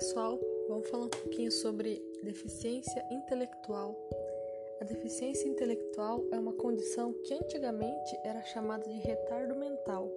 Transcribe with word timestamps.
pessoal, 0.00 0.40
vamos 0.66 0.88
falar 0.88 1.04
um 1.04 1.10
pouquinho 1.10 1.52
sobre 1.52 2.02
deficiência 2.22 3.04
intelectual. 3.10 3.94
A 4.80 4.84
deficiência 4.84 5.46
intelectual 5.46 6.24
é 6.32 6.38
uma 6.38 6.54
condição 6.54 7.12
que 7.22 7.34
antigamente 7.34 8.18
era 8.24 8.42
chamada 8.44 8.88
de 8.88 8.96
retardo 8.96 9.54
mental. 9.54 10.10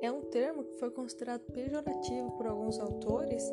É 0.00 0.10
um 0.10 0.22
termo 0.22 0.64
que 0.64 0.78
foi 0.78 0.90
considerado 0.90 1.42
pejorativo 1.52 2.30
por 2.38 2.46
alguns 2.46 2.78
autores 2.78 3.46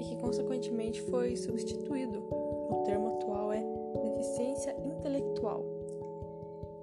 e 0.00 0.04
que, 0.04 0.16
consequentemente, 0.16 1.02
foi 1.02 1.36
substituído. 1.36 2.20
O 2.20 2.82
termo 2.86 3.16
atual 3.16 3.52
é 3.52 3.62
deficiência 4.04 4.74
intelectual. 4.82 5.62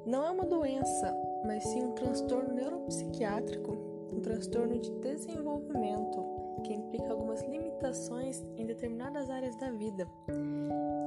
Não 0.06 0.24
é 0.28 0.30
uma 0.30 0.46
doença, 0.46 1.12
mas 1.44 1.64
sim 1.64 1.86
um 1.86 1.94
transtorno 1.94 2.54
neuropsiquiátrico, 2.54 3.72
um 4.14 4.20
transtorno 4.20 4.78
de 4.78 4.92
desenvolvimento 4.92 6.41
que 6.64 6.74
implica 6.74 7.12
algumas 7.12 7.42
limitações 7.44 8.44
em 8.58 8.66
determinadas 8.66 9.30
áreas 9.30 9.56
da 9.56 9.72
vida, 9.72 10.08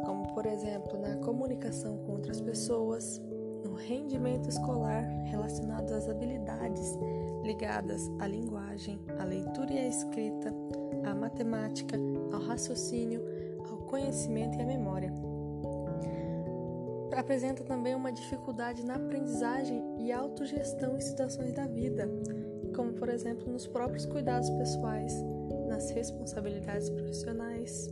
como 0.05 0.33
por 0.35 0.47
exemplo 0.47 0.99
na 0.99 1.17
comunicação 1.17 1.99
com 1.99 2.13
outras 2.13 2.41
pessoas, 2.41 3.21
no 3.65 3.75
rendimento 3.75 4.49
escolar 4.49 5.03
relacionado 5.25 5.93
às 5.93 6.09
habilidades 6.09 6.99
ligadas 7.43 8.11
à 8.19 8.27
linguagem, 8.27 9.01
à 9.19 9.25
leitura 9.25 9.73
e 9.73 9.79
à 9.79 9.89
escrita, 9.89 10.53
à 11.05 11.15
matemática, 11.15 11.97
ao 12.33 12.41
raciocínio, 12.41 13.23
ao 13.71 13.79
conhecimento 13.79 14.59
e 14.59 14.63
à 14.63 14.67
memória. 14.67 15.13
Apresenta 17.17 17.63
também 17.63 17.95
uma 17.95 18.11
dificuldade 18.11 18.85
na 18.85 18.97
aprendizagem 18.97 19.83
e 19.99 20.11
autogestão 20.11 20.97
em 20.97 21.01
situações 21.01 21.53
da 21.53 21.67
vida, 21.67 22.09
como 22.75 22.93
por 22.93 23.09
exemplo 23.09 23.51
nos 23.51 23.67
próprios 23.67 24.05
cuidados 24.05 24.51
pessoais, 24.51 25.15
nas 25.69 25.91
responsabilidades 25.91 26.91
profissionais, 26.91 27.91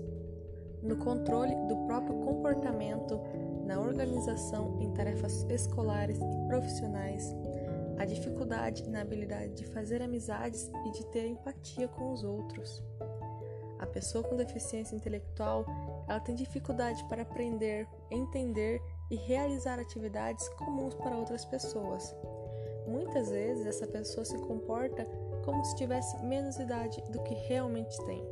no 0.83 0.97
controle 0.97 1.55
do 1.69 1.77
próprio 1.87 2.15
comportamento, 2.17 3.21
na 3.65 3.81
organização 3.81 4.79
em 4.81 4.93
tarefas 4.93 5.47
escolares 5.49 6.19
e 6.19 6.47
profissionais, 6.49 7.35
a 7.99 8.05
dificuldade 8.05 8.89
na 8.89 9.01
habilidade 9.01 9.55
de 9.55 9.65
fazer 9.67 10.03
amizades 10.03 10.71
e 10.87 10.91
de 10.91 11.07
ter 11.07 11.27
empatia 11.27 11.87
com 11.87 12.13
os 12.13 12.25
outros. 12.25 12.83
A 13.79 13.87
pessoa 13.87 14.25
com 14.25 14.37
deficiência 14.37 14.95
intelectual, 14.95 15.65
ela 16.09 16.21
tem 16.21 16.35
dificuldade 16.35 17.05
para 17.05 17.23
aprender, 17.23 17.87
entender 18.11 18.81
e 19.11 19.17
realizar 19.17 19.79
atividades 19.79 20.49
comuns 20.51 20.95
para 20.95 21.17
outras 21.17 21.45
pessoas. 21.45 22.15
Muitas 22.87 23.31
vezes 23.31 23.67
essa 23.67 23.87
pessoa 23.87 24.25
se 24.25 24.37
comporta 24.39 25.07
como 25.45 25.65
se 25.65 25.77
tivesse 25.77 26.23
menos 26.25 26.59
idade 26.59 27.03
do 27.11 27.23
que 27.23 27.35
realmente 27.35 27.97
tem. 28.05 28.23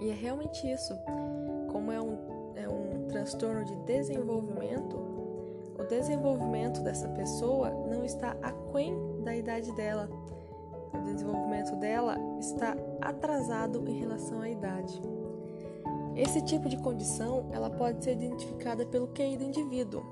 E 0.00 0.10
é 0.10 0.14
realmente 0.14 0.70
isso. 0.70 0.94
Como 1.70 1.90
é 1.90 2.00
um, 2.00 2.52
é 2.56 2.68
um 2.68 3.06
transtorno 3.08 3.64
de 3.64 3.74
desenvolvimento, 3.84 4.96
o 5.78 5.84
desenvolvimento 5.84 6.80
dessa 6.82 7.08
pessoa 7.08 7.70
não 7.70 8.04
está 8.04 8.36
aquém 8.42 8.94
da 9.22 9.34
idade 9.34 9.72
dela. 9.72 10.08
O 10.92 11.04
desenvolvimento 11.04 11.74
dela 11.76 12.16
está 12.38 12.76
atrasado 13.00 13.82
em 13.88 13.98
relação 13.98 14.40
à 14.40 14.48
idade. 14.48 15.00
Esse 16.14 16.42
tipo 16.42 16.68
de 16.68 16.76
condição 16.76 17.48
ela 17.52 17.70
pode 17.70 18.04
ser 18.04 18.12
identificada 18.12 18.84
pelo 18.84 19.08
QI 19.08 19.36
do 19.36 19.44
indivíduo, 19.44 20.04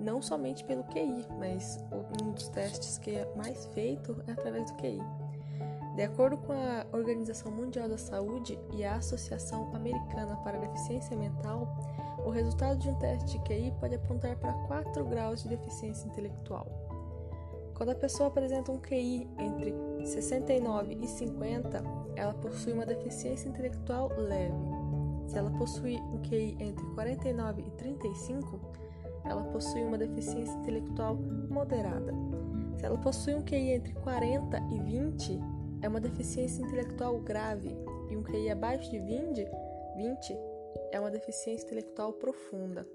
não 0.00 0.22
somente 0.22 0.64
pelo 0.64 0.84
QI, 0.84 1.26
mas 1.38 1.84
um 2.22 2.32
dos 2.32 2.48
testes 2.48 2.98
que 2.98 3.10
é 3.10 3.32
mais 3.36 3.66
feito 3.66 4.22
é 4.26 4.32
através 4.32 4.70
do 4.70 4.76
QI. 4.76 5.00
De 5.96 6.02
acordo 6.02 6.36
com 6.36 6.52
a 6.52 6.86
Organização 6.92 7.50
Mundial 7.50 7.88
da 7.88 7.98
Saúde 7.98 8.58
e 8.72 8.84
a 8.84 8.96
Associação 8.96 9.74
Americana 9.74 10.36
para 10.44 10.56
a 10.56 10.60
Deficiência 10.60 11.16
Mental, 11.16 11.66
o 12.24 12.30
resultado 12.30 12.78
de 12.78 12.88
um 12.88 12.94
teste 12.94 13.32
de 13.32 13.44
QI 13.44 13.72
pode 13.80 13.96
apontar 13.96 14.36
para 14.36 14.52
4 14.52 15.04
graus 15.06 15.42
de 15.42 15.48
deficiência 15.48 16.06
intelectual. 16.06 16.66
Quando 17.74 17.90
a 17.90 17.94
pessoa 17.94 18.28
apresenta 18.28 18.70
um 18.70 18.78
QI 18.78 19.28
entre 19.38 19.74
69 20.04 20.98
e 21.00 21.06
50, 21.06 21.82
ela 22.16 22.34
possui 22.34 22.72
uma 22.72 22.84
deficiência 22.86 23.48
intelectual 23.48 24.10
leve. 24.16 24.54
Se 25.26 25.38
ela 25.38 25.50
possui 25.50 25.96
um 25.96 26.18
QI 26.22 26.56
entre 26.60 26.84
49 26.94 27.62
e 27.62 27.70
35, 27.72 28.60
ela 29.28 29.44
possui 29.44 29.82
uma 29.82 29.98
deficiência 29.98 30.54
intelectual 30.54 31.16
moderada. 31.48 32.12
Se 32.76 32.86
ela 32.86 32.98
possui 32.98 33.34
um 33.34 33.42
QI 33.42 33.72
entre 33.72 33.92
40 33.94 34.58
e 34.72 34.80
20, 34.80 35.40
é 35.82 35.88
uma 35.88 36.00
deficiência 36.00 36.62
intelectual 36.62 37.18
grave, 37.20 37.76
e 38.10 38.16
um 38.16 38.22
QI 38.22 38.50
abaixo 38.50 38.90
de 38.90 38.98
20, 38.98 39.46
20 39.96 40.38
é 40.92 41.00
uma 41.00 41.10
deficiência 41.10 41.66
intelectual 41.66 42.12
profunda. 42.12 42.86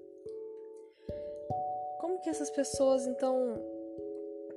Como 2.00 2.20
que 2.22 2.30
essas 2.30 2.50
pessoas 2.50 3.06
então 3.06 3.60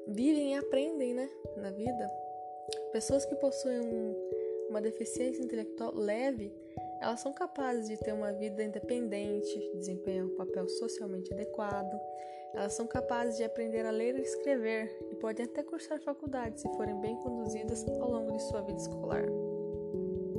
vivem 0.09 0.55
e 0.55 0.57
aprendem, 0.57 1.15
né, 1.15 1.29
na 1.57 1.71
vida? 1.71 2.11
Pessoas 2.93 3.25
que 3.25 3.35
possuem 3.37 3.81
um, 3.81 4.15
uma 4.69 4.81
deficiência 4.81 5.43
intelectual 5.43 5.95
leve 5.95 6.53
elas 7.01 7.21
são 7.21 7.33
capazes 7.33 7.89
de 7.89 7.97
ter 7.99 8.13
uma 8.13 8.33
vida 8.33 8.63
independente, 8.65 9.73
desempenhar 9.75 10.27
um 10.27 10.35
papel 10.35 10.69
socialmente 10.69 11.33
adequado, 11.33 12.01
elas 12.55 12.73
são 12.73 12.87
capazes 12.87 13.37
de 13.37 13.45
aprender 13.45 13.85
a 13.85 13.91
ler 13.91 14.17
e 14.19 14.23
escrever 14.23 14.91
e 15.11 15.15
podem 15.17 15.45
até 15.45 15.63
cursar 15.63 16.01
faculdade 16.01 16.59
se 16.59 16.69
forem 16.71 16.99
bem 17.01 17.17
conduzidas 17.17 17.87
ao 18.01 18.11
longo 18.11 18.33
de 18.33 18.43
sua 18.45 18.63
vida 18.63 18.79
escolar. 18.79 19.25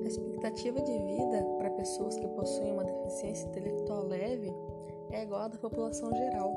A 0.03 0.07
expectativa 0.07 0.81
de 0.81 0.91
vida 0.91 1.45
para 1.57 1.69
pessoas 1.71 2.17
que 2.17 2.27
possuem 2.29 2.71
uma 2.71 2.85
deficiência 2.85 3.47
intelectual 3.47 4.07
leve 4.07 4.51
é 5.11 5.23
igual 5.23 5.41
à 5.41 5.47
da 5.47 5.57
população 5.57 6.13
geral. 6.15 6.55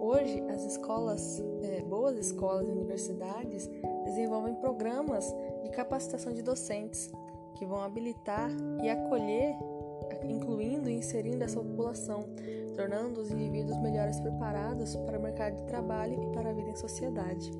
Hoje, 0.00 0.40
as 0.48 0.64
escolas, 0.64 1.42
é, 1.62 1.82
boas 1.82 2.16
escolas 2.16 2.66
e 2.66 2.70
universidades 2.70 3.68
desenvolvem 4.06 4.54
programas 4.54 5.34
de 5.62 5.68
capacitação 5.70 6.32
de 6.32 6.40
docentes 6.40 7.12
que 7.56 7.66
vão 7.66 7.82
habilitar 7.82 8.50
e 8.82 8.88
acolher, 8.88 9.54
incluindo 10.24 10.88
e 10.88 10.94
inserindo 10.94 11.44
essa 11.44 11.60
população, 11.60 12.24
tornando 12.74 13.20
os 13.20 13.30
indivíduos 13.30 13.78
melhores 13.78 14.20
preparados 14.20 14.96
para 14.96 15.18
o 15.18 15.22
mercado 15.22 15.56
de 15.56 15.64
trabalho 15.64 16.22
e 16.22 16.32
para 16.32 16.50
a 16.50 16.52
vida 16.52 16.70
em 16.70 16.76
sociedade. 16.76 17.50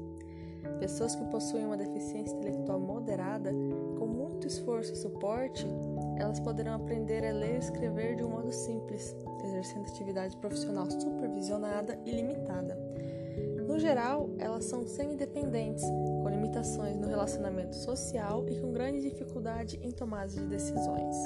Pessoas 0.79 1.15
que 1.15 1.25
possuem 1.27 1.65
uma 1.65 1.77
deficiência 1.77 2.37
intelectual 2.37 2.78
moderada, 2.78 3.51
com 3.99 4.07
muito 4.07 4.47
esforço 4.47 4.93
e 4.93 4.97
suporte, 4.97 5.67
elas 6.19 6.41
poderão 6.41 6.75
aprender 6.75 7.25
a 7.25 7.33
ler 7.33 7.57
e 7.57 7.59
escrever 7.59 8.17
de 8.17 8.25
um 8.25 8.31
modo 8.31 8.53
simples, 8.53 9.17
exercendo 9.45 9.87
atividade 9.87 10.37
profissional 10.37 10.91
supervisionada 10.91 11.99
e 12.05 12.11
limitada. 12.11 12.77
No 13.66 13.81
geral, 13.81 14.31
elas 14.38 14.65
são 14.66 14.87
semi-dependentes, 14.87 15.82
com 15.82 16.28
limitações 16.28 16.97
no 16.97 17.09
relacionamento 17.09 17.75
social 17.75 18.49
e 18.49 18.60
com 18.60 18.72
grande 18.72 19.00
dificuldade 19.00 19.78
em 19.82 19.91
tomada 19.91 20.28
de 20.28 20.44
decisões. 20.47 21.16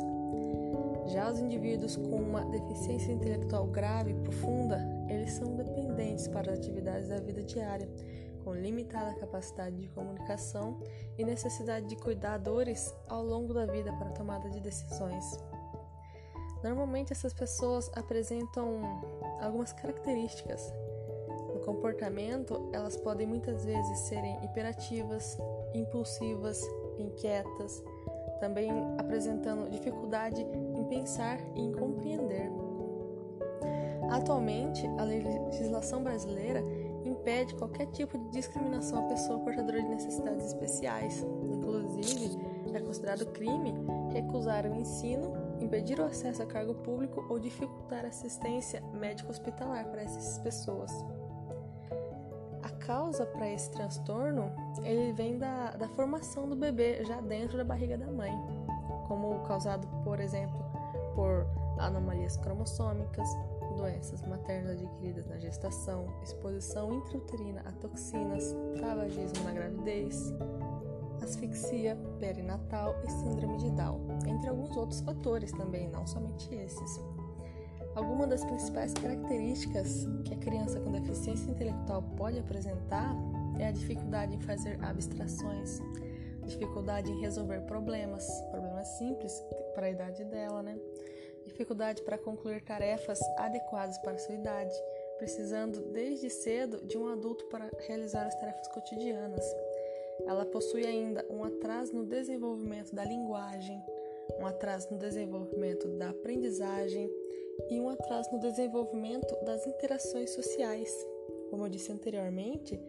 Já 1.07 1.31
os 1.31 1.39
indivíduos 1.39 1.97
com 1.97 2.17
uma 2.17 2.45
deficiência 2.47 3.13
intelectual 3.13 3.67
grave 3.67 4.13
e 4.13 4.15
profunda, 4.15 4.81
eles 5.09 5.33
são 5.33 5.55
dependentes 5.55 6.29
para 6.29 6.53
as 6.53 6.59
atividades 6.59 7.09
da 7.09 7.21
vida 7.21 7.43
diária, 7.43 7.89
com 8.43 8.55
limitada 8.55 9.15
capacidade 9.17 9.77
de 9.77 9.89
comunicação 9.89 10.81
e 11.19 11.25
necessidade 11.25 11.87
de 11.87 11.97
cuidadores 11.97 12.95
ao 13.07 13.23
longo 13.23 13.53
da 13.53 13.67
vida 13.67 13.93
para 13.93 14.13
tomada 14.13 14.49
de 14.49 14.61
decisões. 14.61 15.37
Normalmente 16.63 17.13
essas 17.13 17.35
pessoas 17.35 17.91
apresentam 17.95 18.81
algumas 19.41 19.73
características 19.73 20.73
comportamento, 21.61 22.69
elas 22.73 22.97
podem 22.97 23.27
muitas 23.27 23.65
vezes 23.65 23.99
serem 24.01 24.43
hiperativas, 24.45 25.39
impulsivas, 25.75 26.61
inquietas, 26.99 27.83
também 28.41 28.71
apresentando 28.99 29.71
dificuldade 29.71 30.41
em 30.75 30.85
pensar 30.85 31.39
e 31.55 31.61
em 31.61 31.73
compreender. 31.73 32.51
Atualmente, 34.11 34.85
a 34.99 35.05
legislação 35.05 36.03
brasileira 36.03 36.65
impede 37.05 37.55
qualquer 37.55 37.87
tipo 37.87 38.19
de 38.19 38.31
discriminação 38.31 39.05
à 39.05 39.09
pessoa 39.09 39.39
portadora 39.39 39.81
de 39.81 39.89
necessidades 39.89 40.47
especiais. 40.47 41.25
Inclusive, 41.43 42.37
é 42.75 42.81
considerado 42.81 43.27
crime 43.27 43.75
recusar 44.13 44.67
o 44.67 44.75
ensino, 44.75 45.33
impedir 45.61 46.01
o 46.01 46.05
acesso 46.05 46.43
a 46.43 46.47
cargo 46.47 46.75
público 46.75 47.25
ou 47.29 47.39
dificultar 47.39 48.05
a 48.05 48.09
assistência 48.09 48.83
médico-hospitalar 48.93 49.89
para 49.91 50.03
essas 50.03 50.39
pessoas 50.39 50.91
causa 52.69 53.25
para 53.25 53.49
esse 53.49 53.71
transtorno, 53.71 54.53
ele 54.83 55.13
vem 55.13 55.39
da, 55.39 55.71
da 55.71 55.89
formação 55.89 56.49
do 56.49 56.55
bebê 56.55 57.05
já 57.05 57.21
dentro 57.21 57.57
da 57.57 57.65
barriga 57.65 57.97
da 57.97 58.11
mãe, 58.11 58.33
como 59.09 59.41
causado, 59.41 59.87
por 60.05 60.21
exemplo, 60.21 60.63
por 61.15 61.47
anomalias 61.79 62.37
cromossômicas, 62.37 63.29
doenças 63.77 64.23
maternas 64.23 64.73
adquiridas 64.73 65.27
na 65.27 65.39
gestação, 65.39 66.07
exposição 66.23 66.93
intrauterina 66.93 67.63
a 67.67 67.73
toxinas, 67.73 68.55
tabagismo 68.81 69.45
na 69.45 69.53
gravidez, 69.53 70.35
asfixia 71.23 71.97
perinatal 72.19 72.95
e 73.05 73.11
síndrome 73.11 73.57
de 73.59 73.71
Down, 73.71 74.01
entre 74.27 74.49
alguns 74.49 74.77
outros 74.77 75.01
fatores 75.01 75.53
também, 75.53 75.89
não 75.89 76.07
somente 76.07 76.55
esses. 76.55 77.01
Algumas 78.01 78.31
das 78.31 78.43
principais 78.43 78.95
características 78.95 80.09
que 80.25 80.33
a 80.33 80.39
criança 80.39 80.81
com 80.81 80.91
deficiência 80.91 81.51
intelectual 81.51 82.03
pode 82.17 82.39
apresentar 82.39 83.15
é 83.59 83.67
a 83.67 83.71
dificuldade 83.71 84.35
em 84.35 84.41
fazer 84.41 84.83
abstrações, 84.83 85.83
dificuldade 86.47 87.13
em 87.13 87.21
resolver 87.21 87.61
problemas, 87.67 88.27
problemas 88.51 88.89
simples 88.97 89.45
para 89.75 89.85
a 89.85 89.91
idade 89.91 90.25
dela, 90.25 90.63
né? 90.63 90.79
Dificuldade 91.45 92.01
para 92.01 92.17
concluir 92.17 92.63
tarefas 92.63 93.21
adequadas 93.37 93.99
para 93.99 94.13
a 94.13 94.19
sua 94.19 94.35
idade, 94.35 94.75
precisando 95.19 95.93
desde 95.93 96.31
cedo 96.31 96.81
de 96.87 96.97
um 96.97 97.07
adulto 97.07 97.45
para 97.51 97.71
realizar 97.87 98.27
as 98.27 98.35
tarefas 98.41 98.67
cotidianas. 98.69 99.45
Ela 100.27 100.47
possui 100.47 100.87
ainda 100.87 101.23
um 101.29 101.45
atraso 101.45 101.95
no 101.95 102.07
desenvolvimento 102.07 102.95
da 102.95 103.05
linguagem, 103.05 103.85
um 104.39 104.47
atraso 104.47 104.89
no 104.91 104.97
desenvolvimento 104.99 105.87
da 105.99 106.09
aprendizagem 106.09 107.11
e 107.69 107.81
um 107.81 107.89
atraso 107.89 108.31
no 108.33 108.39
desenvolvimento 108.39 109.35
das 109.45 109.67
interações 109.67 110.31
sociais. 110.31 110.91
Como 111.51 111.65
eu 111.65 111.69
disse 111.69 111.91
anteriormente, 111.93 112.81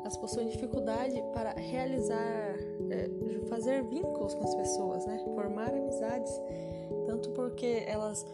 elas 0.00 0.16
possuem 0.16 0.48
dificuldade 0.48 1.22
para 1.32 1.52
realizar, 1.52 2.54
é, 2.90 3.46
fazer 3.48 3.82
vínculos 3.84 4.34
com 4.34 4.44
as 4.44 4.54
pessoas, 4.54 5.06
né? 5.06 5.18
formar 5.34 5.74
amizades, 5.74 6.32
tanto 7.06 7.30
porque 7.30 7.84
elas 7.86 8.24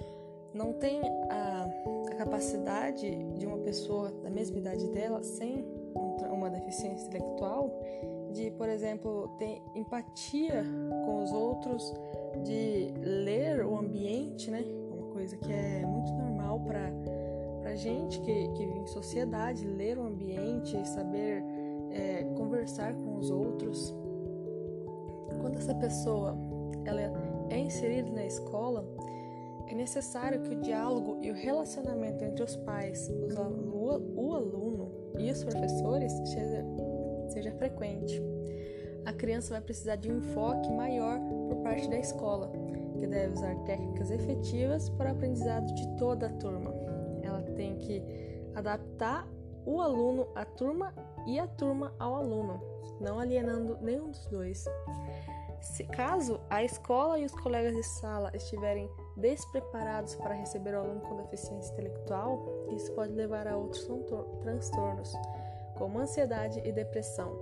não 0.53 0.73
têm 0.75 1.01
a, 1.31 1.69
a 2.13 2.15
capacidade 2.15 3.11
de 3.35 3.47
uma 3.47 3.59
pessoa 3.59 4.11
da 4.23 4.31
mesma 4.31 4.59
idade 4.59 4.89
dela, 4.89 5.23
sem 5.23 5.65
uma 6.31 6.49
deficiência 6.51 7.07
intelectual, 7.07 7.71
de, 8.33 8.51
por 8.53 8.69
exemplo, 8.69 9.29
ter 9.39 9.63
empatia 9.75 10.65
com 11.05 11.23
os 11.23 11.33
outros, 11.33 11.93
de 12.45 12.93
ler 13.01 13.65
o 13.65 13.77
ambiente, 13.77 14.51
né? 14.51 14.65
Uma 14.93 15.13
coisa 15.13 15.37
que 15.37 15.53
é 15.53 15.64
para 17.75 17.77
gente 17.77 18.21
que, 18.21 18.49
que 18.51 18.67
vive 18.67 18.79
em 18.79 18.87
sociedade, 18.87 19.67
ler 19.67 19.99
o 19.99 20.07
ambiente, 20.07 20.87
saber 20.87 21.43
é, 21.91 22.23
conversar 22.37 22.95
com 22.95 23.17
os 23.17 23.31
outros. 23.33 23.93
Quando 25.41 25.59
essa 25.59 25.75
pessoa 25.75 26.39
ela 26.85 27.01
é 27.51 27.59
inserida 27.59 28.09
na 28.13 28.25
escola, 28.25 28.87
é 29.67 29.75
necessário 29.75 30.41
que 30.43 30.55
o 30.55 30.61
diálogo 30.61 31.19
e 31.21 31.33
o 31.33 31.35
relacionamento 31.35 32.23
entre 32.23 32.45
os 32.45 32.55
pais, 32.59 33.11
os, 33.27 33.35
o, 33.35 34.21
o 34.21 34.35
aluno 34.35 34.93
e 35.19 35.29
os 35.33 35.43
professores 35.43 36.13
seja, 36.13 36.65
seja 37.31 37.53
frequente. 37.53 38.23
A 39.05 39.13
criança 39.13 39.53
vai 39.53 39.61
precisar 39.61 39.97
de 39.97 40.13
um 40.13 40.19
enfoque 40.19 40.71
maior 40.71 41.19
por 41.49 41.57
parte 41.57 41.89
da 41.91 41.99
escola, 41.99 42.53
que 43.01 43.07
deve 43.09 43.33
usar 43.33 43.57
técnicas 43.65 44.13
efetivas 44.13 44.89
para 44.91 45.09
o 45.09 45.13
aprendizado 45.13 45.75
de 45.75 45.97
toda 45.97 46.27
a 46.27 46.31
turma. 46.35 46.94
Tem 47.57 47.77
que 47.77 48.03
adaptar 48.55 49.29
o 49.67 49.81
aluno 49.81 50.29
à 50.35 50.45
turma 50.45 50.93
e 51.27 51.39
a 51.39 51.47
turma 51.47 51.95
ao 51.99 52.17
aluno, 52.17 52.61
não 53.01 53.19
alienando 53.19 53.79
nenhum 53.81 54.11
dos 54.11 54.27
dois. 54.27 54.65
Se 55.61 55.83
caso 55.85 56.41
a 56.51 56.63
escola 56.63 57.19
e 57.19 57.25
os 57.25 57.33
colegas 57.33 57.75
de 57.75 57.83
sala 57.83 58.31
estiverem 58.35 58.89
despreparados 59.17 60.15
para 60.15 60.35
receber 60.35 60.75
o 60.75 60.81
aluno 60.81 61.01
com 61.01 61.17
deficiência 61.17 61.73
intelectual, 61.73 62.67
isso 62.71 62.93
pode 62.93 63.15
levar 63.15 63.49
a 63.49 63.57
outros 63.57 63.89
transtornos, 64.43 65.15
como 65.77 65.99
ansiedade 65.99 66.61
e 66.65 66.71
depressão. 66.71 67.33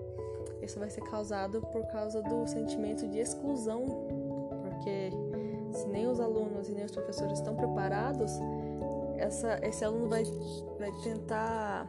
Isso 0.63 0.79
vai 0.79 0.89
ser 0.89 1.03
causado 1.03 1.61
por 1.73 1.85
causa 1.89 2.23
do 2.23 2.47
sentimento 2.47 3.09
de 3.09 3.19
exclusão, 3.19 3.85
porque 4.63 5.11
se 5.73 5.89
nem 5.89 6.07
os 6.07 6.21
alunos 6.21 6.69
e 6.69 6.75
nem 6.75 6.85
os 6.85 6.93
professores 6.93 7.39
estão 7.39 7.57
preparados, 7.57 8.39
essa, 9.23 9.59
esse 9.63 9.85
aluno 9.85 10.09
vai, 10.09 10.25
vai 10.79 10.93
tentar 11.03 11.89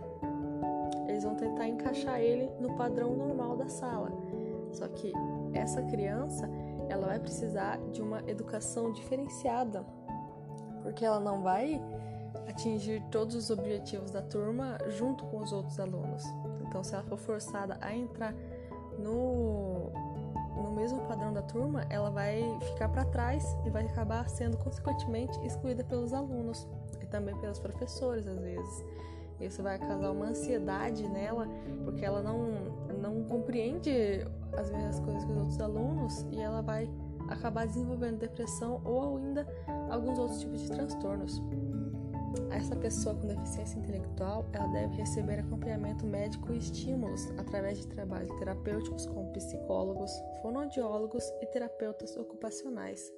eles 1.08 1.24
vão 1.24 1.36
tentar 1.36 1.68
encaixar 1.68 2.20
ele 2.20 2.50
no 2.60 2.76
padrão 2.76 3.16
normal 3.16 3.58
da 3.58 3.68
sala. 3.68 4.12
Só 4.72 4.88
que 4.88 5.12
essa 5.54 5.82
criança, 5.84 6.50
ela 6.90 7.08
vai 7.08 7.20
precisar 7.20 7.78
de 7.92 8.02
uma 8.02 8.22
educação 8.28 8.92
diferenciada, 8.92 9.86
porque 10.82 11.06
ela 11.06 11.20
não 11.20 11.44
vai 11.44 11.82
atingir 12.48 13.04
todos 13.12 13.36
os 13.36 13.50
objetivos 13.50 14.12
da 14.12 14.22
turma 14.22 14.78
junto 14.90 15.24
com 15.26 15.38
os 15.40 15.52
outros 15.52 15.80
alunos. 15.80 16.24
Então, 16.68 16.84
se 16.84 16.96
ela 16.96 17.04
for 17.04 17.18
forçada 17.18 17.78
a 17.80 17.96
entrar 17.96 18.34
no, 18.98 19.92
no 20.56 20.72
mesmo 20.72 21.02
padrão 21.02 21.32
da 21.32 21.44
turma, 21.44 21.86
ela 21.90 22.10
vai 22.10 22.42
ficar 22.62 22.90
para 22.90 23.06
trás 23.06 23.56
e 23.66 23.70
vai 23.70 23.86
acabar 23.86 24.28
sendo 24.28 24.58
consequentemente 24.58 25.40
excluída 25.46 25.84
pelos 25.84 26.14
alunos 26.14 26.68
também 27.14 27.36
pelos 27.38 27.60
professores 27.60 28.26
às 28.28 28.40
vezes. 28.40 28.86
Isso 29.40 29.62
vai 29.62 29.78
causar 29.78 30.12
uma 30.12 30.28
ansiedade 30.28 31.08
nela, 31.08 31.48
porque 31.84 32.04
ela 32.04 32.24
não, 32.24 32.38
não 33.00 33.24
compreende 33.26 33.92
as 34.58 34.72
mesmas 34.72 35.00
coisas 35.00 35.24
que 35.26 35.32
os 35.32 35.38
outros 35.38 35.62
alunos 35.62 36.26
e 36.32 36.40
ela 36.40 36.62
vai 36.62 36.90
acabar 37.30 37.68
desenvolvendo 37.68 38.20
depressão 38.20 38.82
ou 38.84 39.18
ainda 39.18 39.48
alguns 39.90 40.18
outros 40.18 40.40
tipos 40.40 40.62
de 40.62 40.72
transtornos. 40.72 41.42
Essa 42.50 42.76
pessoa 42.76 43.14
com 43.16 43.28
deficiência 43.28 43.78
intelectual, 43.78 44.46
ela 44.54 44.68
deve 44.68 44.96
receber 44.96 45.40
acompanhamento 45.40 46.06
médico 46.06 46.52
e 46.52 46.58
estímulos 46.58 47.30
através 47.38 47.80
de 47.80 47.88
trabalhos 47.88 48.32
terapêuticos 48.40 49.06
com 49.06 49.32
psicólogos, 49.34 50.12
fonoaudiólogos 50.42 51.24
e 51.42 51.46
terapeutas 51.48 52.18
ocupacionais. 52.18 53.12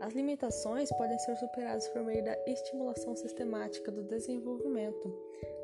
As 0.00 0.12
limitações 0.12 0.90
podem 0.90 1.18
ser 1.18 1.36
superadas 1.36 1.88
por 1.88 2.02
meio 2.02 2.22
da 2.22 2.36
estimulação 2.46 3.16
sistemática 3.16 3.90
do 3.90 4.02
desenvolvimento, 4.02 5.12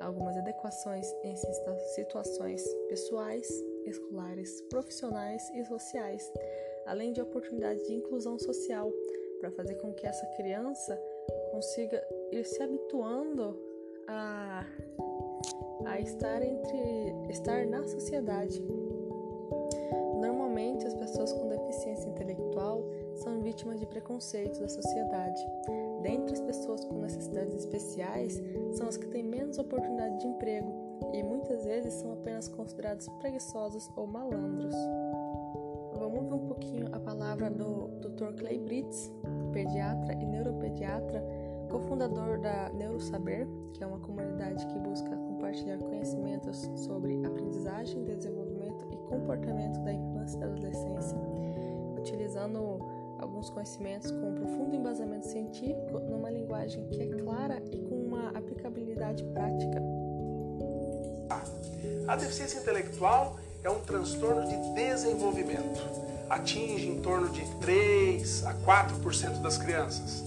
algumas 0.01 0.37
adequações 0.37 1.07
em 1.23 1.37
situações 1.95 2.65
pessoais, 2.89 3.47
escolares, 3.85 4.61
profissionais 4.63 5.51
e 5.55 5.65
sociais, 5.65 6.33
além 6.87 7.13
de 7.13 7.21
oportunidades 7.21 7.87
de 7.87 7.95
inclusão 7.95 8.39
social, 8.39 8.91
para 9.39 9.51
fazer 9.51 9.75
com 9.77 9.93
que 9.93 10.07
essa 10.07 10.25
criança 10.37 10.99
consiga 11.51 12.03
ir 12.31 12.45
se 12.45 12.63
habituando 12.63 13.59
a, 14.09 14.65
a 15.85 16.01
estar 16.01 16.43
entre 16.43 17.31
estar 17.31 17.67
na 17.67 17.83
sociedade. 17.85 18.63
Normalmente 20.21 20.87
as 20.87 20.95
pessoas 20.95 21.33
com 21.33 21.49
deficiência 21.49 22.02
vítimas 23.53 23.79
de 23.79 23.87
preconceitos 23.87 24.59
da 24.59 24.69
sociedade. 24.69 25.47
Dentre 26.01 26.33
as 26.33 26.41
pessoas 26.41 26.83
com 26.87 26.95
necessidades 26.95 27.55
especiais, 27.55 28.43
são 28.73 28.89
as 28.89 28.97
que 28.97 29.07
têm 29.09 29.23
menos 29.23 29.59
oportunidade 29.59 30.21
de 30.21 30.27
emprego 30.27 30.73
e 31.13 31.23
muitas 31.23 31.63
vezes 31.65 31.93
são 31.95 32.15
apenas 32.15 32.49
considerados 32.49 33.07
preguiçosos 33.21 33.91
ou 33.95 34.07
malandros. 34.07 34.75
Vamos 35.99 36.19
ouvir 36.19 36.35
um 36.35 36.47
pouquinho 36.47 36.89
a 36.93 36.99
palavra 36.99 37.51
do 37.51 37.89
Dr. 38.01 38.33
Clay 38.39 38.59
Britz, 38.59 39.13
pediatra 39.53 40.15
e 40.15 40.25
neuropediatra, 40.25 41.23
cofundador 41.71 42.41
da 42.41 42.71
Neurosaber, 42.71 43.47
que 43.75 43.85
é 43.85 43.87
uma 43.87 43.99
comunidade 43.99 44.67
que 44.67 44.79
busca 44.79 45.15
compartilhar 45.15 45.77
conhecimentos 45.77 46.71
sobre 46.77 47.21
aprendizagem, 47.25 48.03
desenvolvimento 48.05 48.87
e 48.91 48.97
comportamento 49.09 49.79
da 49.85 49.93
infância 49.93 50.39
e 50.39 50.43
adolescência, 50.43 51.19
utilizando 51.99 52.82
alguns 53.43 53.51
conhecimentos 53.51 54.11
com 54.13 54.31
um 54.31 54.35
profundo 54.35 54.77
embasamento 54.77 55.27
científico 55.27 55.99
numa 55.99 56.31
linguagem 56.31 56.87
que 56.91 57.03
é 57.03 57.07
clara 57.07 57.61
e 57.73 57.79
com 57.81 57.97
uma 57.97 58.29
aplicabilidade 58.31 59.25
prática. 59.25 59.83
A 62.07 62.17
deficiência 62.17 62.61
intelectual 62.61 63.39
é 63.65 63.71
um 63.71 63.81
transtorno 63.81 64.47
de 64.47 64.75
desenvolvimento. 64.75 65.81
Atinge 66.31 66.89
em 66.89 67.01
torno 67.01 67.29
de 67.31 67.43
3 67.59 68.47
a 68.47 68.55
4% 68.55 69.41
das 69.41 69.59
crianças. 69.59 70.23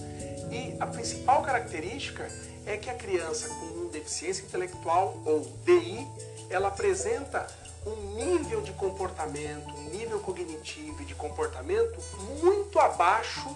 E 0.50 0.76
a 0.78 0.86
principal 0.86 1.42
característica 1.42 2.28
é 2.66 2.76
que 2.76 2.90
a 2.90 2.94
criança 2.94 3.48
com 3.48 3.88
deficiência 3.88 4.44
intelectual 4.44 5.16
ou 5.24 5.40
DI, 5.64 6.06
ela 6.50 6.68
apresenta 6.68 7.46
um 7.86 8.14
nível 8.16 8.60
de 8.60 8.72
comportamento, 8.72 9.68
um 9.70 9.90
nível 9.90 10.18
cognitivo 10.18 11.02
e 11.02 11.04
de 11.04 11.14
comportamento 11.14 11.98
muito 12.42 12.78
abaixo 12.78 13.48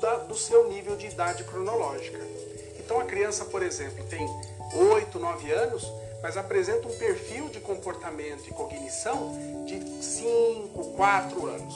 da, 0.00 0.16
do 0.16 0.34
seu 0.34 0.68
nível 0.68 0.96
de 0.96 1.06
idade 1.06 1.44
cronológica. 1.44 2.18
Então 2.78 2.98
a 3.00 3.04
criança, 3.04 3.44
por 3.44 3.62
exemplo, 3.62 4.02
tem 4.06 4.26
8, 4.74 5.18
9 5.18 5.52
anos, 5.52 5.92
mas 6.22 6.36
apresenta 6.36 6.88
um 6.88 6.96
perfil 6.96 7.48
de 7.50 7.60
comportamento 7.60 8.48
e 8.48 8.50
cognição 8.50 9.32
de 9.66 10.02
5, 10.02 10.92
4 10.96 11.46
anos. 11.46 11.74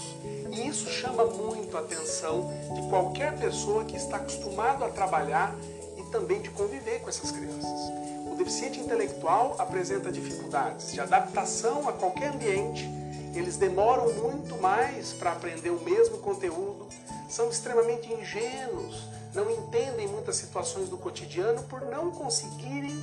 E 0.51 0.67
isso 0.67 0.89
chama 0.89 1.25
muito 1.27 1.77
a 1.77 1.81
atenção 1.81 2.51
de 2.75 2.89
qualquer 2.89 3.39
pessoa 3.39 3.85
que 3.85 3.97
está 3.97 4.17
acostumado 4.17 4.85
a 4.85 4.89
trabalhar 4.89 5.55
e 5.97 6.03
também 6.11 6.41
de 6.41 6.49
conviver 6.51 7.01
com 7.01 7.09
essas 7.09 7.31
crianças 7.31 8.01
deficiente 8.45 8.81
intelectual 8.81 9.57
apresenta 9.59 10.11
dificuldades 10.11 10.93
de 10.93 11.01
adaptação 11.01 11.89
a 11.89 11.93
qualquer 11.93 12.31
ambiente 12.31 12.89
eles 13.35 13.57
demoram 13.57 14.13
muito 14.15 14.57
mais 14.61 15.13
para 15.13 15.33
aprender 15.33 15.71
o 15.71 15.81
mesmo 15.81 16.19
conteúdo, 16.19 16.89
são 17.29 17.49
extremamente 17.49 18.13
ingênuos, 18.13 19.09
não 19.33 19.49
entendem 19.49 20.09
muitas 20.09 20.37
situações 20.37 20.89
do 20.89 20.99
cotidiano 20.99 21.63
por 21.65 21.83
não 21.83 22.11
conseguirem 22.11 23.01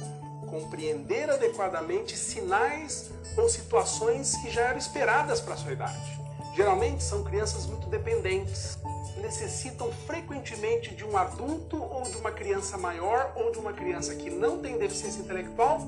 compreender 0.50 1.29
adequadamente 1.29 2.17
sinais 2.17 3.10
ou 3.38 3.48
situações 3.48 4.36
que 4.38 4.50
já 4.50 4.62
eram 4.63 4.77
esperadas 4.77 5.39
para 5.39 5.53
a 5.53 5.58
sua 5.58 5.72
idade. 5.72 6.20
Geralmente 6.56 7.03
são 7.03 7.24
crianças 7.24 7.65
muito 7.65 7.88
dependentes, 7.88 8.77
necessitam 9.21 9.91
frequentemente 10.05 10.93
de 10.95 11.03
um 11.03 11.17
adulto 11.17 11.81
ou 11.81 12.03
de 12.03 12.17
uma 12.17 12.31
criança 12.31 12.77
maior 12.77 13.33
ou 13.36 13.51
de 13.51 13.59
uma 13.59 13.74
criança 13.74 14.15
que 14.15 14.29
não 14.29 14.59
tem 14.59 14.77
deficiência 14.77 15.21
intelectual 15.21 15.79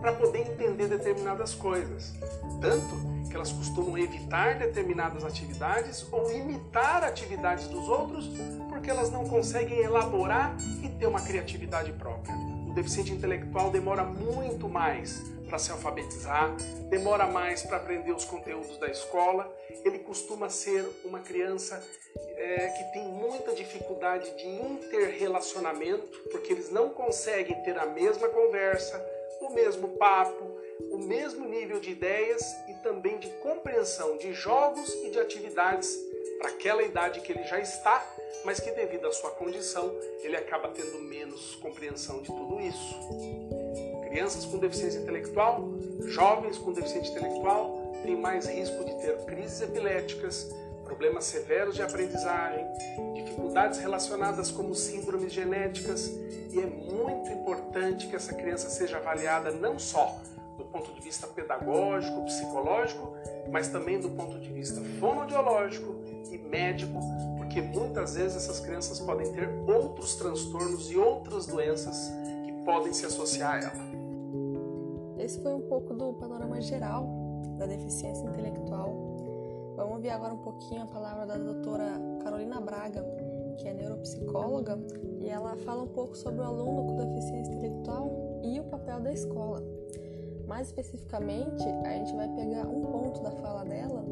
para 0.00 0.12
poder 0.12 0.40
entender 0.40 0.88
determinadas 0.88 1.54
coisas. 1.54 2.14
Tanto 2.60 2.96
que 3.28 3.36
elas 3.36 3.52
costumam 3.52 3.98
evitar 3.98 4.58
determinadas 4.58 5.24
atividades 5.24 6.06
ou 6.10 6.32
imitar 6.32 7.04
atividades 7.04 7.68
dos 7.68 7.88
outros 7.88 8.30
porque 8.68 8.90
elas 8.90 9.10
não 9.10 9.28
conseguem 9.28 9.78
elaborar 9.80 10.56
e 10.82 10.88
ter 10.88 11.06
uma 11.06 11.20
criatividade 11.20 11.92
própria. 11.92 12.34
O 12.68 12.72
deficiente 12.72 13.12
intelectual 13.12 13.70
demora 13.70 14.04
muito 14.04 14.68
mais 14.68 15.22
para 15.48 15.58
se 15.58 15.72
alfabetizar, 15.72 16.54
demora 16.88 17.26
mais 17.26 17.62
para 17.62 17.78
aprender 17.78 18.12
os 18.12 18.24
conteúdos 18.24 18.76
da 18.78 18.88
escola. 18.88 19.52
Ele 19.84 19.98
costuma 19.98 20.48
ser 20.48 20.84
uma 21.04 21.20
criança 21.20 21.82
é, 22.36 22.68
que 22.68 22.92
tem 22.92 23.04
muita 23.04 23.54
dificuldade 23.54 24.30
de 24.36 24.46
interrelacionamento, 24.46 26.18
porque 26.30 26.52
eles 26.52 26.70
não 26.70 26.90
conseguem 26.90 27.60
ter 27.62 27.78
a 27.78 27.86
mesma 27.86 28.28
conversa, 28.28 29.04
o 29.40 29.50
mesmo 29.50 29.88
papo, 29.96 30.58
o 30.90 30.98
mesmo 30.98 31.46
nível 31.48 31.80
de 31.80 31.90
ideias 31.90 32.42
e 32.68 32.74
também 32.82 33.18
de 33.18 33.28
compreensão 33.38 34.16
de 34.16 34.32
jogos 34.32 34.92
e 35.04 35.10
de 35.10 35.18
atividades 35.18 35.96
para 36.38 36.50
aquela 36.50 36.82
idade 36.82 37.20
que 37.20 37.32
ele 37.32 37.42
já 37.44 37.58
está, 37.58 38.04
mas 38.44 38.60
que 38.60 38.70
devido 38.70 39.06
à 39.06 39.12
sua 39.12 39.30
condição 39.32 39.92
ele 40.22 40.36
acaba 40.36 40.68
tendo 40.68 41.00
menos 41.00 41.56
compreensão 41.56 42.22
de 42.22 42.28
tudo 42.28 42.60
isso. 42.60 43.57
Crianças 44.08 44.46
com 44.46 44.56
deficiência 44.56 45.00
intelectual, 45.00 45.68
jovens 46.06 46.56
com 46.56 46.72
deficiência 46.72 47.10
intelectual 47.10 47.92
têm 48.02 48.16
mais 48.16 48.46
risco 48.46 48.82
de 48.82 48.94
ter 48.94 49.18
crises 49.26 49.60
epiléticas, 49.60 50.50
problemas 50.82 51.24
severos 51.24 51.74
de 51.74 51.82
aprendizagem, 51.82 52.64
dificuldades 53.14 53.78
relacionadas 53.80 54.50
como 54.50 54.74
síndromes 54.74 55.30
genéticas 55.30 56.08
e 56.08 56.58
é 56.58 56.64
muito 56.64 57.30
importante 57.30 58.06
que 58.06 58.16
essa 58.16 58.32
criança 58.32 58.70
seja 58.70 58.96
avaliada 58.96 59.50
não 59.50 59.78
só 59.78 60.18
do 60.56 60.64
ponto 60.64 60.90
de 60.94 61.02
vista 61.02 61.26
pedagógico, 61.26 62.24
psicológico, 62.24 63.14
mas 63.50 63.68
também 63.68 64.00
do 64.00 64.08
ponto 64.08 64.40
de 64.40 64.50
vista 64.50 64.80
fonoaudiológico 64.98 65.94
e 66.30 66.38
médico, 66.38 66.98
porque 67.36 67.60
muitas 67.60 68.14
vezes 68.14 68.38
essas 68.38 68.58
crianças 68.58 68.98
podem 69.00 69.30
ter 69.34 69.50
outros 69.66 70.14
transtornos 70.14 70.90
e 70.90 70.96
outras 70.96 71.44
doenças 71.44 72.10
que 72.46 72.52
podem 72.64 72.94
se 72.94 73.04
associar 73.04 73.54
a 73.54 73.58
ela. 73.58 73.97
Esse 75.28 75.40
foi 75.40 75.52
um 75.52 75.60
pouco 75.60 75.92
do 75.92 76.14
panorama 76.14 76.58
geral 76.58 77.06
da 77.58 77.66
deficiência 77.66 78.26
intelectual. 78.26 78.94
Vamos 79.76 79.96
ouvir 79.96 80.08
agora 80.08 80.32
um 80.32 80.38
pouquinho 80.38 80.84
a 80.84 80.86
palavra 80.86 81.26
da 81.26 81.36
doutora 81.36 82.00
Carolina 82.24 82.58
Braga, 82.62 83.04
que 83.58 83.68
é 83.68 83.74
neuropsicóloga, 83.74 84.78
e 85.20 85.28
ela 85.28 85.54
fala 85.58 85.82
um 85.82 85.88
pouco 85.88 86.16
sobre 86.16 86.40
o 86.40 86.44
aluno 86.44 86.86
com 86.86 86.96
deficiência 86.96 87.52
intelectual 87.52 88.40
e 88.42 88.58
o 88.58 88.64
papel 88.64 89.00
da 89.00 89.12
escola. 89.12 89.62
Mais 90.46 90.68
especificamente, 90.68 91.62
a 91.84 91.90
gente 91.90 92.16
vai 92.16 92.28
pegar 92.30 92.66
um 92.66 92.86
ponto 92.86 93.22
da 93.22 93.32
fala 93.32 93.64
dela, 93.66 94.02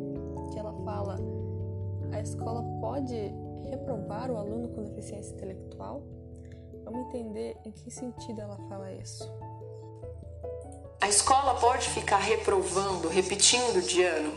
que 0.52 0.58
ela 0.58 0.74
fala: 0.84 1.16
a 2.12 2.20
escola 2.20 2.62
pode 2.78 3.16
reprovar 3.70 4.30
o 4.30 4.36
aluno 4.36 4.68
com 4.68 4.82
deficiência 4.82 5.34
intelectual? 5.34 6.02
Vamos 6.84 7.08
entender 7.08 7.56
em 7.64 7.70
que 7.70 7.90
sentido 7.90 8.38
ela 8.38 8.58
fala 8.68 8.92
isso. 8.92 9.26
A 11.06 11.08
escola 11.08 11.54
pode 11.54 11.88
ficar 11.90 12.16
reprovando, 12.16 13.08
repetindo 13.08 13.80
de 13.80 14.02
ano? 14.02 14.34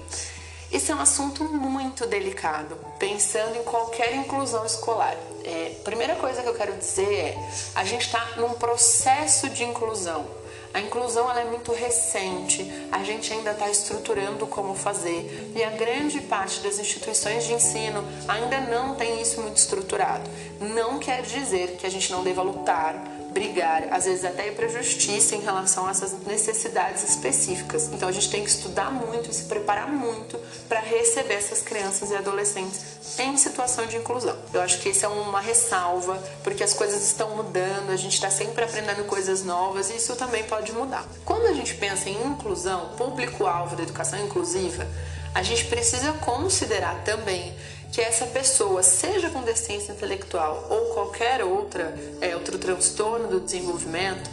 Isso 0.71 0.91
é 0.91 0.95
um 0.95 0.99
assunto 0.99 1.43
muito 1.43 2.05
delicado, 2.05 2.77
pensando 2.99 3.57
em 3.57 3.63
qualquer 3.63 4.13
inclusão 4.13 4.63
escolar. 4.67 5.17
É, 5.43 5.71
primeira 5.83 6.13
coisa 6.17 6.43
que 6.43 6.47
eu 6.47 6.53
quero 6.53 6.77
dizer 6.77 7.11
é: 7.11 7.49
a 7.73 7.83
gente 7.83 8.05
está 8.05 8.23
num 8.37 8.53
processo 8.53 9.49
de 9.49 9.63
inclusão. 9.63 10.27
A 10.71 10.79
inclusão 10.79 11.27
ela 11.27 11.41
é 11.41 11.45
muito 11.45 11.73
recente, 11.73 12.71
a 12.91 13.03
gente 13.03 13.33
ainda 13.33 13.49
está 13.49 13.67
estruturando 13.67 14.45
como 14.45 14.75
fazer 14.75 15.51
e 15.55 15.63
a 15.63 15.71
grande 15.71 16.21
parte 16.21 16.59
das 16.59 16.77
instituições 16.77 17.45
de 17.45 17.53
ensino 17.53 18.03
ainda 18.27 18.59
não 18.61 18.93
tem 18.93 19.19
isso 19.19 19.41
muito 19.41 19.57
estruturado. 19.57 20.29
Não 20.61 20.99
quer 20.99 21.23
dizer 21.23 21.77
que 21.77 21.87
a 21.87 21.89
gente 21.89 22.11
não 22.11 22.21
deva 22.21 22.43
lutar 22.43 22.93
brigar, 23.31 23.87
às 23.91 24.05
vezes 24.05 24.25
até 24.25 24.47
ir 24.47 24.55
para 24.55 24.65
a 24.65 24.69
justiça 24.69 25.35
em 25.35 25.41
relação 25.41 25.87
a 25.87 25.91
essas 25.91 26.13
necessidades 26.25 27.03
específicas. 27.07 27.89
Então 27.93 28.09
a 28.09 28.11
gente 28.11 28.29
tem 28.29 28.43
que 28.43 28.49
estudar 28.49 28.91
muito 28.91 29.29
e 29.29 29.33
se 29.33 29.43
preparar 29.43 29.87
muito 29.87 30.39
para 30.67 30.79
receber 30.79 31.35
essas 31.35 31.61
crianças 31.61 32.11
e 32.11 32.15
adolescentes 32.15 32.81
em 33.19 33.37
situação 33.37 33.85
de 33.85 33.97
inclusão. 33.97 34.35
Eu 34.53 34.61
acho 34.61 34.79
que 34.79 34.89
isso 34.89 35.05
é 35.05 35.09
uma 35.09 35.39
ressalva, 35.39 36.21
porque 36.43 36.63
as 36.63 36.73
coisas 36.73 37.03
estão 37.03 37.35
mudando, 37.35 37.91
a 37.91 37.95
gente 37.95 38.13
está 38.13 38.29
sempre 38.29 38.63
aprendendo 38.63 39.03
coisas 39.05 39.43
novas 39.43 39.89
e 39.89 39.97
isso 39.97 40.15
também 40.15 40.43
pode 40.43 40.71
mudar. 40.71 41.05
Quando 41.25 41.45
a 41.47 41.53
gente 41.53 41.75
pensa 41.75 42.09
em 42.09 42.27
inclusão, 42.27 42.89
público-alvo 42.97 43.75
da 43.75 43.83
educação 43.83 44.19
inclusiva, 44.19 44.87
a 45.33 45.43
gente 45.43 45.65
precisa 45.65 46.11
considerar 46.13 47.03
também 47.03 47.53
que 47.91 48.01
essa 48.01 48.25
pessoa, 48.27 48.83
seja 48.83 49.29
com 49.29 49.41
deficiência 49.41 49.91
intelectual 49.91 50.67
ou 50.69 50.93
qualquer 50.93 51.43
outra, 51.43 51.93
é, 52.21 52.35
outro 52.35 52.57
transtorno 52.57 53.27
do 53.27 53.39
desenvolvimento, 53.39 54.29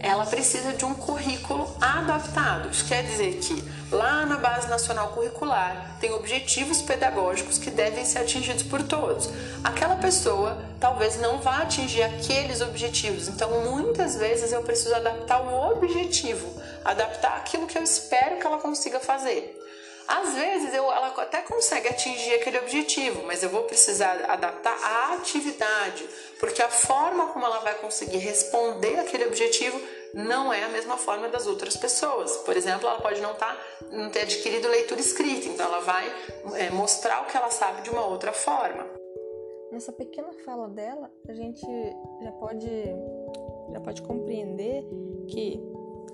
ela 0.00 0.24
precisa 0.26 0.72
de 0.72 0.84
um 0.84 0.94
currículo 0.94 1.68
adaptado. 1.80 2.70
Isso 2.70 2.86
quer 2.86 3.02
dizer 3.02 3.38
que 3.38 3.64
lá 3.90 4.24
na 4.24 4.36
Base 4.36 4.68
Nacional 4.68 5.08
Curricular 5.08 5.96
tem 6.00 6.12
objetivos 6.12 6.80
pedagógicos 6.80 7.58
que 7.58 7.70
devem 7.70 8.04
ser 8.04 8.20
atingidos 8.20 8.62
por 8.62 8.82
todos. 8.82 9.28
Aquela 9.64 9.96
pessoa 9.96 10.58
talvez 10.78 11.20
não 11.20 11.38
vá 11.38 11.58
atingir 11.58 12.02
aqueles 12.02 12.60
objetivos, 12.60 13.28
então 13.28 13.50
muitas 13.64 14.16
vezes 14.16 14.52
eu 14.52 14.62
preciso 14.62 14.94
adaptar 14.94 15.40
o 15.40 15.72
objetivo, 15.72 16.46
adaptar 16.84 17.36
aquilo 17.36 17.66
que 17.66 17.76
eu 17.76 17.82
espero 17.82 18.38
que 18.38 18.46
ela 18.46 18.58
consiga 18.58 19.00
fazer. 19.00 19.57
Às 20.08 20.32
vezes 20.32 20.72
eu, 20.72 20.84
ela 20.90 21.08
até 21.08 21.42
consegue 21.42 21.86
atingir 21.86 22.36
aquele 22.36 22.58
objetivo, 22.58 23.24
mas 23.26 23.42
eu 23.42 23.50
vou 23.50 23.64
precisar 23.64 24.24
adaptar 24.30 24.74
a 24.82 25.12
atividade, 25.12 26.08
porque 26.40 26.62
a 26.62 26.68
forma 26.70 27.26
como 27.26 27.44
ela 27.44 27.58
vai 27.58 27.74
conseguir 27.74 28.16
responder 28.16 28.98
aquele 28.98 29.26
objetivo 29.26 29.78
não 30.14 30.50
é 30.50 30.64
a 30.64 30.68
mesma 30.70 30.96
forma 30.96 31.28
das 31.28 31.46
outras 31.46 31.76
pessoas. 31.76 32.38
Por 32.38 32.56
exemplo, 32.56 32.88
ela 32.88 33.02
pode 33.02 33.20
não, 33.20 33.34
tá, 33.34 33.54
não 33.90 34.08
ter 34.08 34.22
adquirido 34.22 34.66
leitura 34.68 34.98
escrita, 34.98 35.46
então 35.46 35.66
ela 35.66 35.80
vai 35.80 36.10
é, 36.54 36.70
mostrar 36.70 37.22
o 37.22 37.26
que 37.26 37.36
ela 37.36 37.50
sabe 37.50 37.82
de 37.82 37.90
uma 37.90 38.06
outra 38.06 38.32
forma. 38.32 38.86
Nessa 39.70 39.92
pequena 39.92 40.32
fala 40.46 40.70
dela, 40.70 41.10
a 41.28 41.34
gente 41.34 41.66
já 42.22 42.32
pode, 42.32 42.66
já 43.72 43.80
pode 43.80 44.00
compreender 44.00 44.82
que 45.28 45.62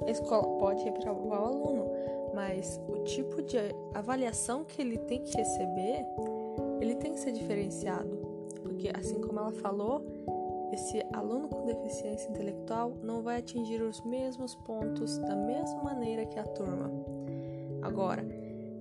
a 0.04 0.10
escola 0.10 0.58
pode 0.58 0.82
reprovar 0.82 1.40
o 1.40 1.46
aluno, 1.46 2.04
mas 2.34 2.80
o 2.88 3.04
tipo 3.04 3.42
de 3.42 3.56
avaliação 3.94 4.64
que 4.64 4.80
ele 4.80 4.98
tem 4.98 5.22
que 5.22 5.36
receber, 5.36 6.04
ele 6.80 6.94
tem 6.96 7.12
que 7.12 7.20
ser 7.20 7.32
diferenciado, 7.32 8.10
porque 8.62 8.90
assim 8.94 9.20
como 9.20 9.38
ela 9.38 9.52
falou, 9.52 10.04
esse 10.72 11.04
aluno 11.12 11.48
com 11.48 11.66
deficiência 11.66 12.28
intelectual 12.30 12.96
não 13.02 13.22
vai 13.22 13.38
atingir 13.38 13.80
os 13.80 14.00
mesmos 14.02 14.54
pontos 14.56 15.18
da 15.18 15.36
mesma 15.36 15.82
maneira 15.82 16.26
que 16.26 16.38
a 16.38 16.44
turma. 16.44 16.90
Agora, 17.80 18.26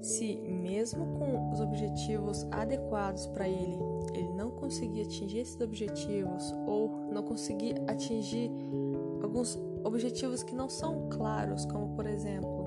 se 0.01 0.36
mesmo 0.36 1.17
com 1.17 1.51
os 1.51 1.62
objetivos 1.62 2.45
adequados 2.51 3.27
para 3.27 3.48
ele, 3.48 3.77
ele 4.13 4.33
não 4.33 4.50
conseguir 4.51 5.03
atingir 5.03 5.39
esses 5.39 5.60
objetivos 5.62 6.53
ou 6.65 6.89
não 7.12 7.24
conseguir 7.24 7.75
atingir 7.88 8.51
alguns 9.22 9.57
objetivos 9.83 10.43
que 10.43 10.55
não 10.55 10.67
são 10.67 11.07
claros, 11.10 11.65
como 11.65 11.95
por 11.95 12.05
exemplo, 12.05 12.62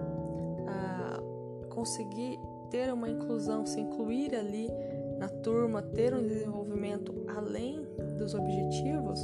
conseguir 1.77 2.41
ter 2.71 2.91
uma 2.91 3.09
inclusão, 3.09 3.67
se 3.67 3.79
incluir 3.79 4.35
ali 4.35 4.69
na 5.19 5.29
turma, 5.29 5.83
ter 5.83 6.15
um 6.15 6.27
desenvolvimento 6.27 7.15
além 7.37 7.87
dos 8.19 8.35
objetivos, 8.35 9.21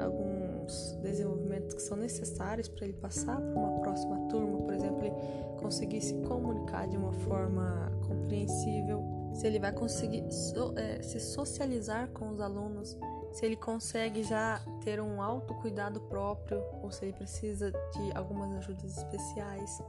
alguns 0.00 0.96
desenvolvimentos 1.02 1.74
que 1.74 1.82
são 1.82 1.96
necessários 1.96 2.68
para 2.68 2.86
ele 2.86 2.94
passar 2.94 3.38
para 3.38 3.58
uma 3.58 3.80
próxima 3.80 4.18
turma, 4.28 4.58
por 4.62 4.72
exemplo, 4.72 5.04
ele 5.04 5.14
conseguir 5.60 6.00
se 6.00 6.14
comunicar 6.22 6.88
de 6.88 6.96
uma 6.96 7.12
forma 7.12 7.92
compreensível, 8.06 9.04
se 9.34 9.46
ele 9.46 9.58
vai 9.58 9.72
conseguir 9.72 10.24
so, 10.32 10.72
é, 10.76 11.02
se 11.02 11.20
socializar 11.20 12.08
com 12.08 12.30
os 12.30 12.40
alunos, 12.40 12.98
se 13.32 13.44
ele 13.44 13.56
consegue 13.56 14.22
já 14.22 14.60
ter 14.82 15.00
um 15.00 15.22
autocuidado 15.22 16.00
próprio 16.00 16.62
ou 16.82 16.90
se 16.90 17.04
ele 17.04 17.12
precisa 17.12 17.70
de 17.70 18.16
algumas 18.16 18.50
ajudas 18.56 18.96
especiais. 18.96 19.82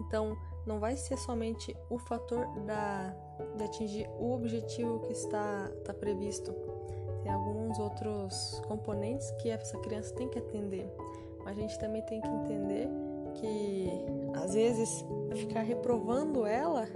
Então, 0.00 0.36
não 0.68 0.78
vai 0.78 0.96
ser 0.96 1.16
somente 1.16 1.74
o 1.88 1.98
fator 1.98 2.46
da, 2.66 3.16
de 3.56 3.64
atingir 3.64 4.08
o 4.18 4.32
objetivo 4.32 5.00
que 5.00 5.12
está, 5.12 5.70
está 5.78 5.94
previsto. 5.94 6.54
Tem 7.22 7.32
alguns 7.32 7.78
outros 7.78 8.60
componentes 8.68 9.30
que 9.40 9.48
essa 9.48 9.78
criança 9.78 10.14
tem 10.14 10.28
que 10.28 10.38
atender. 10.38 10.86
Mas 11.42 11.56
a 11.56 11.60
gente 11.60 11.78
também 11.78 12.02
tem 12.02 12.20
que 12.20 12.28
entender 12.28 12.88
que 13.34 13.90
às 14.34 14.52
vezes 14.52 15.04
ficar 15.36 15.62
reprovando 15.62 16.44
ela 16.44 16.86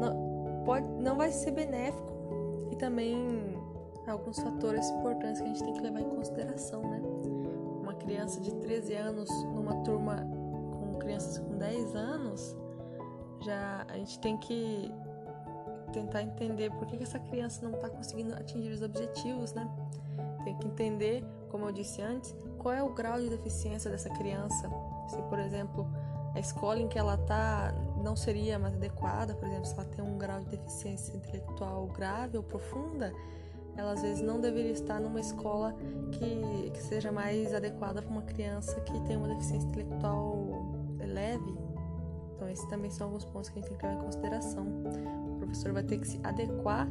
não, 0.00 0.62
pode, 0.64 0.86
não 1.02 1.16
vai 1.16 1.30
ser 1.30 1.50
benéfico 1.50 2.12
e 2.70 2.76
também 2.76 3.14
alguns 4.06 4.38
fatores 4.38 4.88
importantes 4.90 5.40
que 5.40 5.46
a 5.46 5.48
gente 5.48 5.62
tem 5.62 5.74
que 5.74 5.80
levar 5.80 6.00
em 6.00 6.08
consideração, 6.08 6.82
né? 6.82 7.02
Uma 7.82 7.94
criança 7.94 8.40
de 8.40 8.54
13 8.54 8.94
anos 8.94 9.28
numa 9.54 9.74
turma 9.82 10.26
com 10.72 10.94
crianças 10.98 11.38
com 11.38 11.56
10 11.58 11.94
anos, 11.94 12.56
já 13.46 13.86
a 13.88 13.96
gente 13.96 14.18
tem 14.18 14.36
que 14.36 14.92
tentar 15.92 16.22
entender 16.22 16.70
por 16.72 16.86
que, 16.86 16.96
que 16.96 17.04
essa 17.04 17.18
criança 17.18 17.62
não 17.62 17.74
está 17.74 17.88
conseguindo 17.88 18.34
atingir 18.34 18.70
os 18.70 18.82
objetivos, 18.82 19.52
né? 19.54 19.68
Tem 20.44 20.56
que 20.56 20.66
entender, 20.66 21.24
como 21.48 21.66
eu 21.66 21.72
disse 21.72 22.02
antes, 22.02 22.34
qual 22.58 22.74
é 22.74 22.82
o 22.82 22.92
grau 22.92 23.18
de 23.18 23.28
deficiência 23.30 23.90
dessa 23.90 24.10
criança. 24.10 24.68
Se, 25.08 25.20
por 25.22 25.38
exemplo, 25.38 25.88
a 26.34 26.40
escola 26.40 26.80
em 26.80 26.88
que 26.88 26.98
ela 26.98 27.14
está 27.14 27.72
não 28.02 28.14
seria 28.14 28.58
mais 28.58 28.74
adequada, 28.74 29.34
por 29.34 29.48
exemplo, 29.48 29.64
se 29.64 29.74
ela 29.74 29.84
tem 29.84 30.04
um 30.04 30.18
grau 30.18 30.40
de 30.40 30.48
deficiência 30.48 31.16
intelectual 31.16 31.86
grave 31.86 32.36
ou 32.36 32.42
profunda, 32.42 33.12
ela 33.76 33.92
às 33.92 34.02
vezes 34.02 34.22
não 34.22 34.40
deveria 34.40 34.72
estar 34.72 35.00
numa 35.00 35.20
escola 35.20 35.74
que, 36.12 36.70
que 36.70 36.82
seja 36.82 37.12
mais 37.12 37.54
adequada 37.54 38.00
para 38.02 38.10
uma 38.10 38.22
criança 38.22 38.80
que 38.80 39.00
tem 39.02 39.16
uma 39.16 39.28
deficiência 39.28 39.66
intelectual 39.68 40.74
leve. 40.98 41.56
Então, 42.36 42.48
esses 42.50 42.64
também 42.66 42.90
são 42.90 43.06
alguns 43.06 43.24
pontos 43.24 43.48
que 43.48 43.58
a 43.58 43.62
gente 43.62 43.70
tem 43.70 43.78
que 43.78 43.86
levar 43.86 43.98
em 43.98 44.04
consideração. 44.04 44.66
O 45.34 45.38
professor 45.38 45.72
vai 45.72 45.82
ter 45.82 45.98
que 45.98 46.06
se 46.06 46.20
adequar 46.22 46.86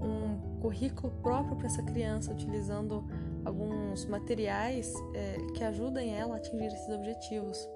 um 0.00 0.60
currículo 0.60 1.12
próprio 1.22 1.56
para 1.56 1.66
essa 1.66 1.82
criança, 1.82 2.32
utilizando 2.32 3.04
alguns 3.44 4.06
materiais 4.06 4.94
é, 5.14 5.36
que 5.54 5.64
ajudem 5.64 6.16
ela 6.16 6.34
a 6.34 6.36
atingir 6.36 6.66
esses 6.66 6.88
objetivos. 6.88 7.68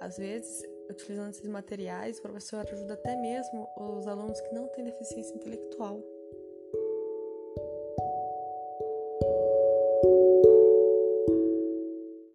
Às 0.00 0.16
vezes, 0.16 0.62
utilizando 0.88 1.30
esses 1.30 1.48
materiais, 1.48 2.18
o 2.18 2.22
professor 2.22 2.66
ajuda 2.70 2.94
até 2.94 3.16
mesmo 3.16 3.68
os 3.76 4.06
alunos 4.06 4.40
que 4.40 4.54
não 4.54 4.68
têm 4.68 4.84
deficiência 4.84 5.34
intelectual. 5.34 6.00